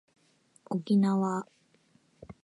[0.71, 1.45] おきなわ